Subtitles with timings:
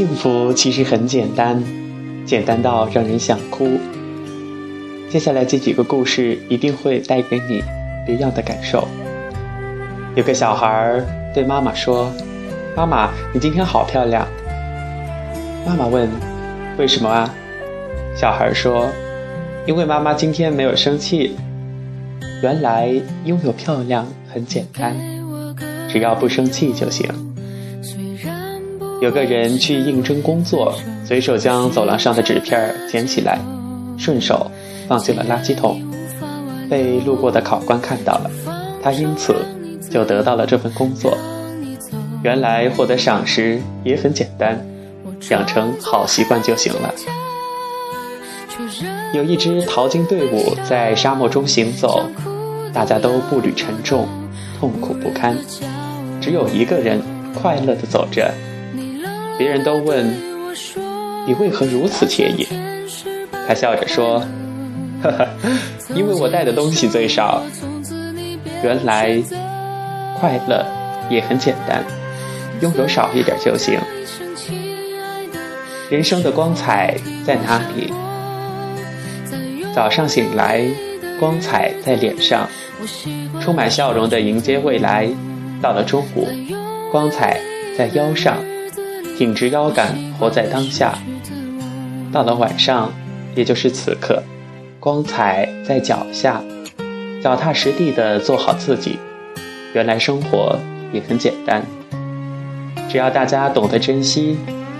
[0.00, 1.62] 幸福其实很简单，
[2.24, 3.78] 简单到让人想哭。
[5.10, 7.62] 接下来这几个故事一定会带给你
[8.06, 8.88] 别样的感受。
[10.16, 10.98] 有个小孩
[11.34, 12.10] 对妈妈说
[12.74, 14.26] ：“妈妈，你今天好漂亮。”
[15.68, 16.08] 妈妈问
[16.80, 17.30] ：“为什么啊？”
[18.16, 18.88] 小孩说
[19.68, 21.36] ：“因为妈妈今天没有生气。”
[22.42, 22.90] 原来
[23.26, 24.96] 拥有漂亮很简单，
[25.90, 27.06] 只要不生气就行。
[29.00, 30.74] 有个人去应征工作，
[31.06, 33.38] 随手将走廊上的纸片捡起来，
[33.96, 34.50] 顺手
[34.86, 35.80] 放进了垃圾桶，
[36.68, 38.30] 被路过的考官看到了，
[38.82, 39.34] 他因此
[39.90, 41.16] 就得到了这份工作。
[42.22, 44.62] 原来获得赏识也很简单，
[45.30, 46.94] 养成好习惯就行了。
[49.14, 52.04] 有一支淘金队伍在沙漠中行走，
[52.70, 54.06] 大家都步履沉重，
[54.60, 55.34] 痛苦不堪，
[56.20, 57.00] 只有一个人
[57.34, 58.30] 快乐地走着。
[59.40, 60.06] 别人都问
[61.26, 62.46] 你为何如此惬意，
[63.48, 64.22] 他笑着说
[65.02, 65.26] ：“呵呵，
[65.94, 67.42] 因为我带的东西最少。
[68.62, 69.18] 原来
[70.20, 70.62] 快乐
[71.08, 71.82] 也很简单，
[72.60, 73.80] 拥有少一点就行。
[75.88, 77.90] 人生的光彩在哪里？
[79.74, 80.62] 早上醒来，
[81.18, 82.46] 光彩在脸上，
[83.40, 85.08] 充满笑容的迎接未来。
[85.62, 86.28] 到了中午，
[86.92, 87.40] 光彩
[87.78, 88.36] 在腰上。”
[89.16, 90.98] 挺直腰杆，活在当下。
[92.12, 92.92] 到了晚上，
[93.34, 94.22] 也就是此刻，
[94.78, 96.42] 光彩在脚下，
[97.22, 98.98] 脚踏实地的做好自己。
[99.74, 100.58] 原来生活
[100.92, 101.62] 也很简单，
[102.88, 104.36] 只要大家懂得珍惜，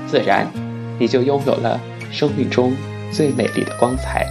[0.06, 0.50] 自然
[0.98, 2.74] 你就拥有了生命中
[3.12, 4.26] 最美丽的光彩。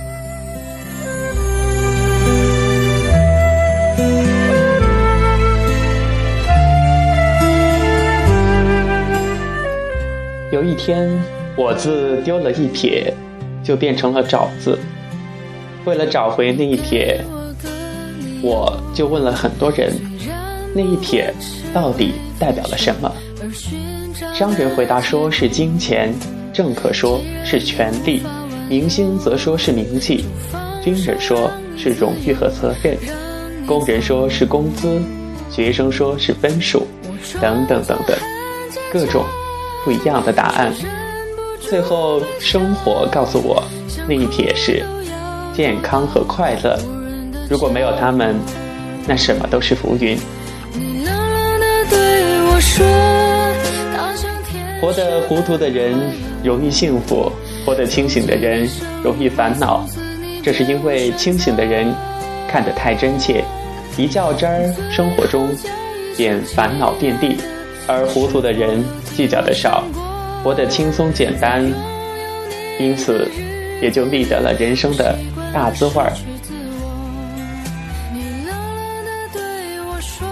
[10.59, 11.09] 有一天，
[11.56, 13.14] 我字丢了一撇，
[13.64, 14.78] 就变成了找字。
[15.86, 17.24] 为了找回那一撇，
[18.44, 19.94] 我就问了很多人，
[20.75, 21.34] 那一撇
[21.74, 23.09] 到底代表了什么？
[24.34, 26.14] 商人回答说是金钱，
[26.52, 28.22] 政客说是权力，
[28.68, 30.26] 明星则说是名气，
[30.84, 32.97] 军人说是荣誉和责任，
[33.66, 35.02] 工人说是工资，
[35.50, 36.86] 学生说是分数，
[37.40, 38.18] 等等等等，
[38.91, 39.24] 各种。
[39.89, 40.72] 不一样的答案，
[41.59, 43.63] 最后生活告诉我，
[44.07, 44.85] 另一撇是
[45.55, 46.77] 健康和快乐。
[47.50, 48.35] 如果没有他们，
[49.07, 50.16] 那什么都是浮云。
[54.79, 55.95] 活得糊涂的人
[56.44, 57.31] 容易幸福，
[57.66, 58.69] 活得清醒的人
[59.03, 59.83] 容易烦恼。
[60.44, 61.91] 这是因为清醒的人
[62.47, 63.44] 看得太真切，
[63.97, 65.49] 一较真儿，生活中
[66.16, 67.38] 便烦恼遍地。
[67.88, 68.85] 而糊涂的人
[69.19, 69.84] 计较的少，
[70.41, 71.62] 活得轻松简单，
[72.80, 73.30] 因此
[73.81, 75.13] 也就觅得了人生的
[75.53, 76.13] 大滋味儿。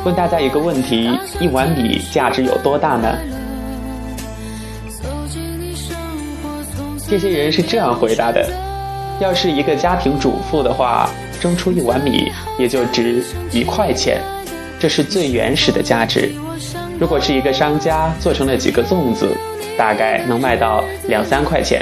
[0.05, 1.09] 问大家一个问题：
[1.41, 3.17] 一碗米价值有多大呢？
[7.09, 8.49] 这些人是这样回答的：
[9.19, 11.09] 要是一个家庭主妇的话，
[11.41, 13.21] 蒸出一碗米也就值
[13.51, 14.21] 一块钱，
[14.79, 16.31] 这是最原始的价值。
[16.99, 19.29] 如果是一个商家做成了几个粽子，
[19.77, 21.79] 大概能卖到两三块钱；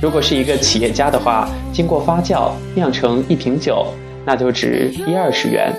[0.00, 3.86] 如果是一个企业家的话，经过发酵酿成一瓶酒，
[4.24, 5.70] 那就值一二十元。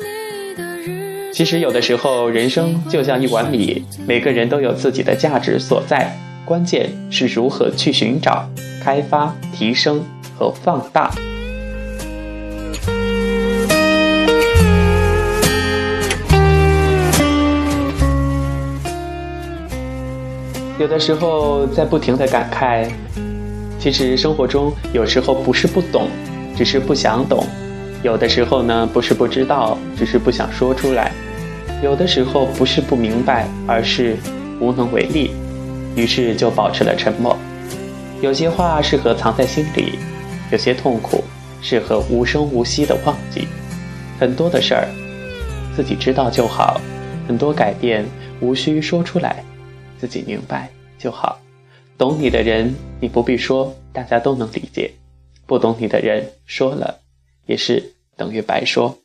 [1.34, 6.16] 其实有的时候，人生就像一碗米，每个人都有自己的价值所在，
[6.46, 8.48] 关键是如何去寻找、
[8.84, 10.04] 开发、提升
[10.38, 11.12] 和放大。
[20.80, 22.88] 有的时候在不停的感慨，
[23.80, 26.08] 其实生活中有时候不是不懂，
[26.56, 27.44] 只是不想懂；
[28.04, 31.12] 有的时候呢不是不知道，只是不想说出来；
[31.84, 34.18] 有的时候不是不明白，而是
[34.60, 35.32] 无能为力，
[35.96, 37.36] 于是就保持了沉默。
[38.22, 39.98] 有些话适合藏在心里，
[40.52, 41.24] 有些痛苦
[41.60, 43.48] 适合无声无息的忘记。
[44.20, 44.88] 很多的事儿
[45.76, 46.80] 自己知道就好，
[47.28, 48.06] 很多改变
[48.42, 49.44] 无需说出来。
[49.98, 51.40] 自己明白就好，
[51.98, 54.92] 懂你的人你不必说，大家都能理解；
[55.46, 57.00] 不懂你的人说了，
[57.46, 58.98] 也是等于白说。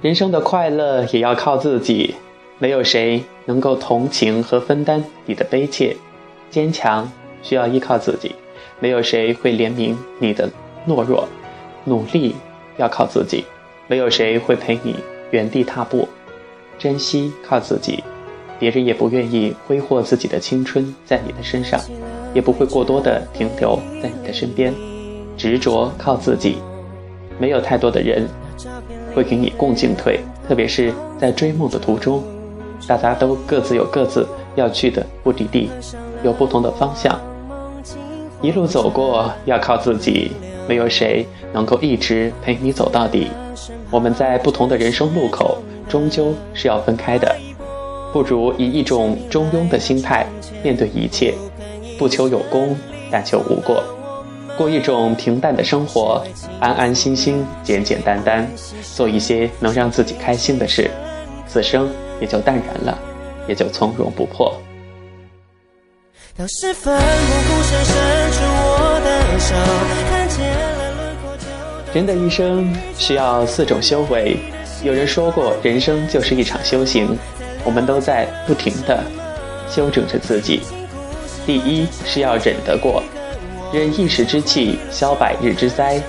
[0.00, 2.14] 人生的快乐也要靠自己，
[2.60, 5.96] 没有谁能够同情和分担你的悲切，
[6.50, 7.10] 坚强
[7.42, 8.32] 需要依靠自己，
[8.78, 10.48] 没有谁会怜悯你的
[10.86, 11.28] 懦弱，
[11.84, 12.36] 努力。
[12.78, 13.44] 要靠自己，
[13.86, 14.96] 没有谁会陪你
[15.30, 16.08] 原地踏步，
[16.78, 18.02] 珍惜靠自己，
[18.58, 21.78] 别人也不愿意挥霍自己的青春在你的身上，
[22.32, 24.72] 也不会过多的停留在你的身边。
[25.36, 26.56] 执着靠自己，
[27.38, 28.26] 没有太多的人
[29.14, 32.22] 会给你共进退，特别是在追梦的途中，
[32.88, 34.26] 大家都各自有各自
[34.56, 35.70] 要去的目的地，
[36.24, 37.16] 有不同的方向。
[38.42, 40.32] 一路走过要靠自己，
[40.68, 43.28] 没有谁能够一直陪你走到底。
[43.90, 47.34] 我们在不同的人生路口，终究是要分开的。
[48.12, 50.26] 不如以一种中庸的心态
[50.62, 51.34] 面对一切，
[51.98, 52.76] 不求有功，
[53.10, 53.82] 但求无过，
[54.56, 56.24] 过一种平淡的生活，
[56.60, 58.48] 安安心心、简简单单，
[58.94, 60.90] 做一些能让自己开心的事，
[61.46, 61.90] 此生
[62.20, 62.98] 也就淡然了，
[63.46, 64.54] 也就从容不迫。
[71.94, 74.36] 人的一生需要四种修为。
[74.84, 77.16] 有人说过，人生就是一场修行，
[77.64, 79.02] 我们都在不停的
[79.68, 80.60] 修整着自己。
[81.46, 83.02] 第一是要忍得过，
[83.72, 86.00] 忍一时之气，消百日之灾。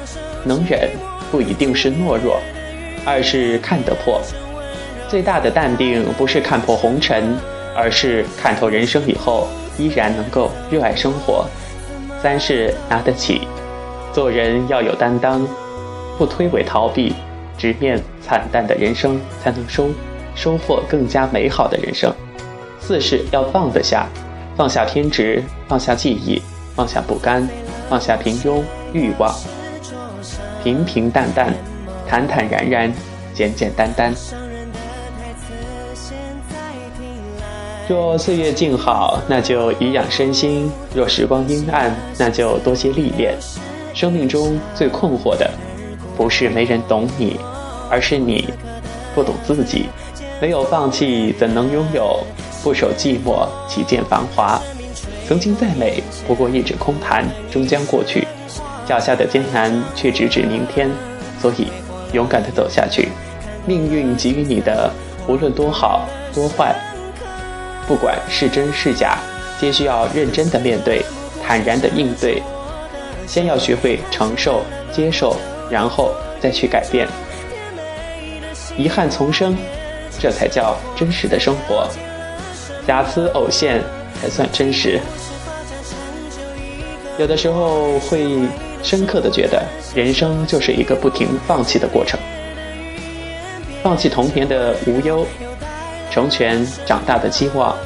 [0.45, 0.89] 能忍
[1.31, 2.39] 不一定是懦弱，
[3.05, 4.21] 二是看得破。
[5.09, 7.37] 最大的淡定不是看破红尘，
[7.75, 9.47] 而是看透人生以后。
[9.77, 11.47] 依然能够热爱生活。
[12.21, 13.47] 三是拿得起，
[14.11, 15.47] 做人要有担当，
[16.19, 17.15] 不推诿逃避，
[17.57, 19.89] 直面惨淡的人生，才能收
[20.35, 22.13] 收获更加美好的人生。
[22.81, 24.05] 四是要放得下，
[24.57, 26.41] 放下偏执，放下记忆，
[26.75, 27.47] 放下不甘，
[27.89, 28.61] 放下平庸
[28.91, 29.33] 欲望，
[30.61, 31.53] 平平淡淡，
[32.05, 32.93] 坦坦然然，
[33.33, 34.13] 简简单单。
[37.87, 43.37] 若岁月静好，那就颐养身心；若时光阴暗，那就多些历练。
[43.93, 45.49] 生命中最困惑的，
[46.19, 47.39] 不是没人懂你，
[47.89, 48.53] 而是你
[49.15, 49.85] 不懂自己。
[50.41, 52.19] 没有放弃，怎能拥有？
[52.61, 54.59] 不守寂寞，岂见繁华？
[55.25, 58.27] 曾经再美，不过一纸空谈，终将过去。
[58.85, 60.89] 脚下的艰难，却直指明天。
[61.41, 61.69] 所以，
[62.11, 63.07] 勇敢地走下去。
[63.65, 64.91] 命运给予你的，
[65.25, 66.05] 无论多好
[66.35, 66.75] 多坏。
[67.87, 69.17] 不管是真是假，
[69.57, 71.01] 皆需要认真的面对，
[71.41, 72.43] 坦然的应对。
[73.25, 75.37] 先要学会承受、接受，
[75.69, 77.07] 然后再去改变。
[78.77, 79.55] 遗憾丛生，
[80.19, 81.87] 这才叫真实的生活。
[82.87, 83.83] 瑕疵偶现，
[84.21, 84.99] 才算真实。
[87.17, 88.39] 有的时候会
[88.81, 89.63] 深刻的觉得，
[89.93, 92.19] 人生就是一个不停放弃的过程。
[93.83, 95.25] 放弃童年的无忧。
[96.11, 97.77] 成全长大的期望，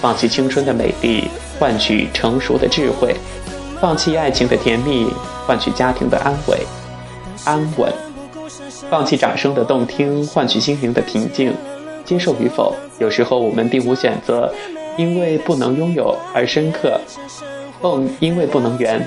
[0.00, 1.28] 放弃青春的美丽，
[1.58, 3.14] 换取成熟的智慧；
[3.78, 5.12] 放弃爱情的甜蜜，
[5.46, 6.58] 换取家庭的安稳、
[7.46, 7.90] 安稳；
[8.90, 11.54] 放弃掌声的动听，换取心灵的平静。
[12.04, 14.52] 接受与否，有时候我们并无选择，
[14.98, 17.00] 因为不能拥有而深刻，
[17.80, 19.00] 梦因为不能圆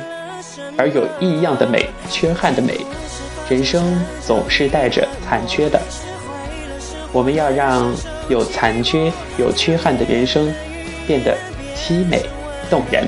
[0.75, 2.79] 而有异样的美、缺憾的美。
[3.47, 5.79] 人生总是带着残缺的，
[7.13, 7.93] 我们要让。
[8.29, 10.53] 有残缺、有缺憾的人生，
[11.07, 11.35] 变得
[11.75, 12.21] 凄美
[12.69, 13.07] 动人。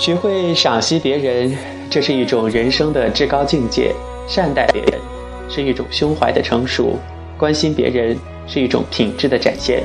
[0.00, 1.54] 学会赏析别人，
[1.90, 3.92] 这是一种人生的至高境界；
[4.26, 4.98] 善待别人，
[5.46, 6.96] 是一种胸怀的成熟；
[7.36, 8.16] 关心别人，
[8.46, 9.82] 是一种品质的展现；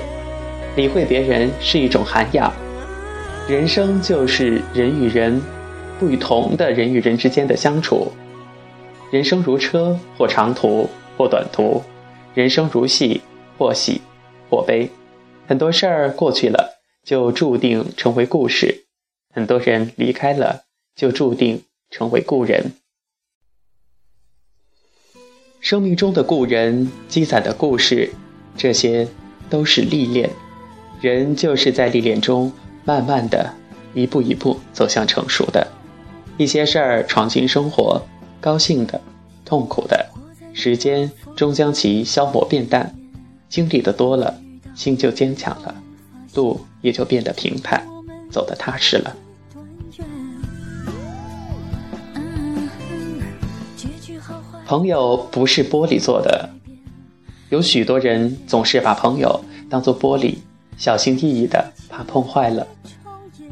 [0.77, 2.49] 理会别人，是一种涵养。
[3.49, 5.41] 人生就是人与人。
[5.99, 8.11] 不同的人与人之间的相处，
[9.11, 11.81] 人生如车，或长途，或短途；
[12.33, 13.21] 人生如戏，
[13.57, 14.01] 或喜，
[14.49, 14.89] 或悲。
[15.45, 18.84] 很多事儿过去了，就注定成为故事；
[19.35, 20.63] 很多人离开了，
[20.95, 21.61] 就注定
[21.91, 22.71] 成为故人。
[25.59, 28.13] 生命中的故人积攒的故事，
[28.55, 29.05] 这些
[29.49, 30.29] 都是历练。
[31.01, 32.49] 人就是在历练中，
[32.85, 33.53] 慢慢的
[33.93, 35.67] 一步一步走向成熟的。
[36.37, 38.01] 一些事儿闯进生活，
[38.39, 39.01] 高兴的、
[39.43, 40.09] 痛苦的，
[40.53, 42.95] 时间终将其消磨变淡。
[43.49, 44.33] 经历的多了，
[44.73, 45.75] 心就坚强了，
[46.35, 47.85] 路也就变得平坦，
[48.31, 49.13] 走得踏实了。
[54.65, 56.49] 朋友不是玻璃做的，
[57.49, 60.35] 有许多人总是把朋友当做玻璃，
[60.77, 62.65] 小心翼翼的，怕碰坏了。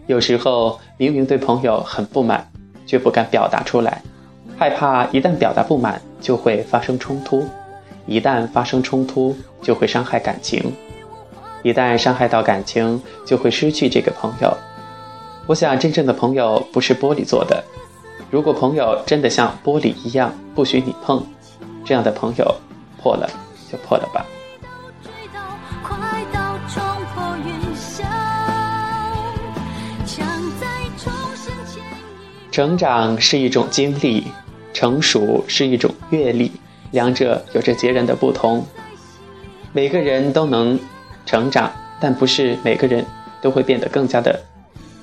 [0.07, 2.49] 有时候明明对朋友很不满。
[2.85, 4.03] 却不敢表达出来，
[4.57, 7.47] 害怕一旦表达不满就会发生冲突，
[8.05, 10.73] 一旦发生冲突就会伤害感情，
[11.63, 14.53] 一旦伤害到感情就会失去这个朋友。
[15.47, 17.63] 我想，真正的朋友不是玻璃做的。
[18.33, 21.23] 如果朋友真的像玻璃一样不许你碰，
[21.85, 22.55] 这样的朋友
[22.99, 23.29] 破了
[23.71, 24.25] 就破了吧。
[32.49, 34.25] 成长是一种经历，
[34.73, 36.51] 成熟是一种阅历，
[36.89, 38.65] 两者有着截然的不同。
[39.73, 40.79] 每个人都能
[41.27, 43.05] 成长，但不是每个人
[43.43, 44.41] 都会变得更加的。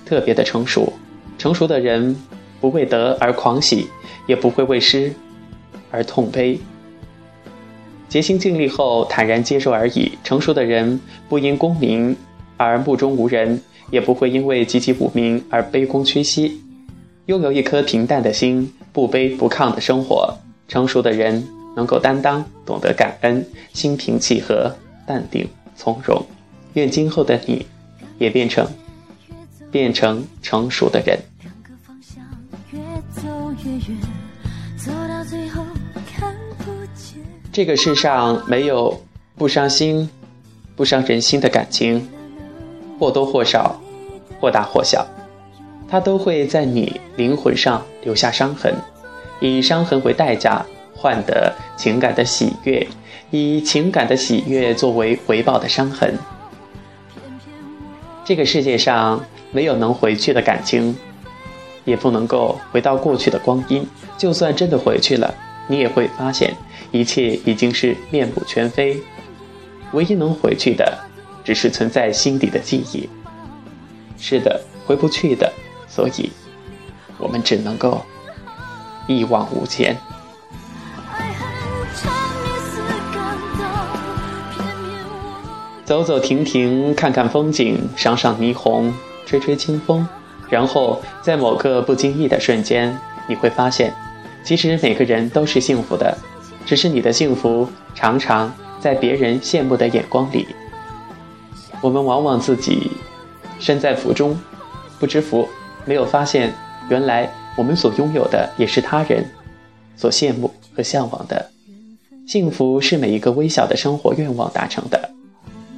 [0.05, 0.93] 特别的成熟，
[1.39, 2.17] 成熟的人
[2.61, 3.89] 不为得而狂喜，
[4.27, 5.13] 也不会为失
[5.91, 6.59] 而痛悲。
[8.09, 10.13] 竭心尽力后坦然接受而已。
[10.25, 12.17] 成熟的人不因功名
[12.57, 16.61] 而目中无人，也不会因为籍籍无名而卑躬屈膝。
[17.27, 20.37] 拥有一颗平淡的心，不卑不亢的生活。
[20.67, 24.75] 成熟的人能够担当，懂得感恩，心平气和，
[25.07, 26.25] 淡定从容。
[26.75, 27.65] 愿今后的你，
[28.19, 28.67] 也变成。
[29.71, 31.17] 变成成熟的人。
[37.53, 39.01] 这个世上没有
[39.37, 40.09] 不伤心、
[40.77, 42.09] 不伤人心的感情，
[42.99, 43.81] 或多或少，
[44.41, 45.07] 或大或小，
[45.89, 48.75] 它都会在你灵魂上留下伤痕，
[49.41, 50.65] 以伤痕为代价
[50.95, 52.87] 换得情感的喜悦，
[53.31, 56.17] 以情感的喜悦作为回报的伤痕。
[58.25, 59.25] 这个世界上。
[59.53, 60.97] 没有能回去的感情，
[61.85, 63.85] 也不能够回到过去的光阴。
[64.17, 65.35] 就算真的回去了，
[65.67, 66.55] 你也会发现
[66.91, 69.01] 一切已经是面目全非。
[69.93, 70.99] 唯一能回去的，
[71.45, 73.09] 只是存在心底的记忆。
[74.19, 75.53] 是的，回不去的，
[75.89, 76.31] 所以，
[77.19, 78.05] 我们只能够
[79.07, 79.97] 一往无前。
[85.85, 88.93] 走走停停，看看风景，赏赏霓虹。
[89.27, 90.05] 吹吹清风，
[90.49, 93.95] 然后在某个不经意的瞬间，你会发现，
[94.43, 96.19] 其实每个人都是幸福的，
[96.65, 100.47] 只是你的幸福常常在别人羡慕的眼光里。
[101.81, 102.91] 我们往往自己
[103.59, 104.39] 身在福中，
[104.99, 105.49] 不知福，
[105.85, 106.53] 没有发现
[106.89, 109.25] 原来我们所拥有的也是他人
[109.97, 111.51] 所羡慕和向往的。
[112.27, 115.11] 幸福是每一个微小的生活愿望达成的。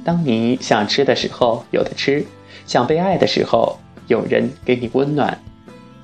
[0.03, 2.25] 当你想吃的时候，有的吃。
[2.65, 5.37] 想被爱的时候，有人给你温暖。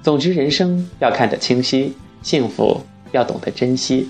[0.01, 2.81] 总之，人生要看得清晰，幸福
[3.12, 4.09] 要懂得珍惜。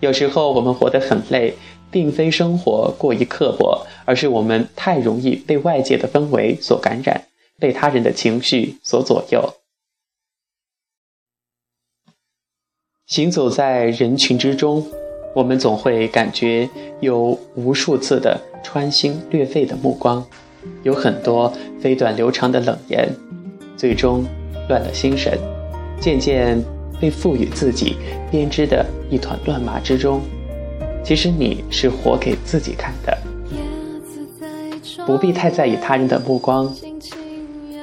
[0.00, 1.54] 有时候我们活得很累，
[1.90, 7.26] 并非生活过于刻薄，而是我们太容易被外界的氛围所感染，
[7.58, 9.54] 被他人的情绪所左右。
[13.06, 14.86] 行走在人群之中，
[15.34, 16.68] 我们总会感觉
[17.00, 20.24] 有无数次的穿心裂肺的目光。
[20.82, 23.08] 有很多飞短流长的冷言，
[23.76, 24.24] 最终
[24.68, 25.38] 乱了心神，
[26.00, 26.62] 渐渐
[27.00, 27.96] 被赋予自己
[28.30, 30.20] 编织的一团乱麻之中。
[31.02, 33.18] 其实你是活给自己看的，
[35.06, 36.72] 不必太在意他人的目光，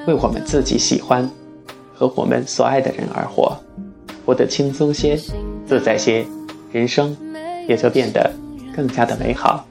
[0.05, 1.27] 为我们自己喜欢
[1.95, 3.57] 和我们所爱的人而活，
[4.23, 5.19] 活得轻松些、
[5.65, 6.23] 自在些，
[6.71, 7.17] 人生
[7.67, 8.31] 也就变得
[8.75, 9.65] 更加的美好。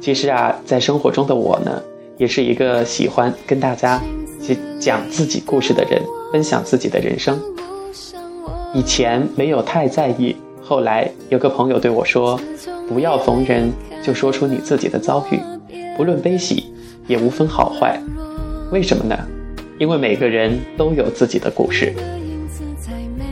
[0.00, 1.80] 其实啊，在生活中的我呢，
[2.18, 4.02] 也是一个喜欢跟大家
[4.42, 6.02] 去讲自己故事的人，
[6.32, 7.40] 分享自己的人生。
[8.76, 12.38] 以前没有太在意，后来有个朋友对我说
[12.86, 15.40] ：“不要逢人就说出你自己的遭遇，
[15.96, 16.70] 不论悲喜，
[17.06, 17.98] 也无分好坏。
[18.70, 19.16] 为什么呢？
[19.78, 21.94] 因为每个人都有自己的故事。”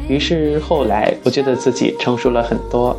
[0.08, 2.96] 于是后来，我觉得自己成熟了很多，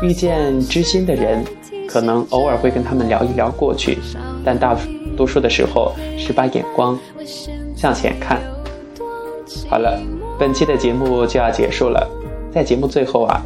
[0.00, 1.44] 遇见知心的人。
[1.86, 3.98] 可能偶尔会跟他们聊一聊过去，
[4.42, 4.74] 但大
[5.18, 6.98] 多数的时候是把眼光
[7.76, 8.40] 向前看。
[9.68, 10.00] 好了，
[10.38, 12.08] 本期的节目就要结束了，
[12.52, 13.42] 在节目最后啊，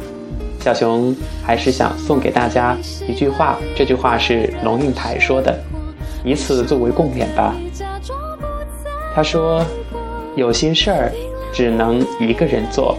[0.59, 2.77] 小熊还是想送给大家
[3.07, 5.57] 一句话，这句话是龙应台说的，
[6.23, 7.55] 以此作为共勉吧。
[9.15, 9.65] 他说
[10.35, 11.11] ：“有些事儿
[11.53, 12.97] 只能一个人做，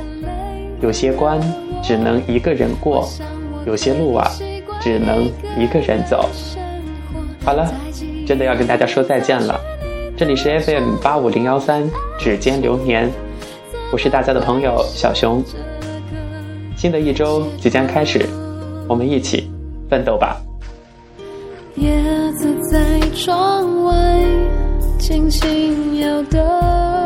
[0.80, 1.40] 有些关
[1.82, 3.08] 只能一个人过，
[3.66, 4.30] 有些路啊。”
[4.82, 6.26] 只能一个人走。
[7.44, 7.70] 好了，
[8.26, 9.60] 真的要跟大家说再见了。
[10.16, 11.82] 这里是 FM 八五零幺三
[12.18, 13.10] 指尖流年，
[13.92, 15.42] 我是大家的朋友小熊。
[16.76, 18.24] 新的一周即将开始，
[18.88, 19.50] 我们一起
[19.88, 20.40] 奋斗吧。
[21.74, 21.92] 叶
[22.32, 23.92] 子在窗外
[24.98, 26.99] 轻轻摇动。